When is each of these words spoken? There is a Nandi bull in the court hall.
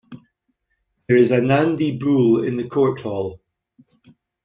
There 1.07 1.15
is 1.15 1.29
a 1.29 1.39
Nandi 1.41 1.95
bull 1.99 2.43
in 2.43 2.57
the 2.57 2.67
court 2.67 3.01
hall. 3.01 3.39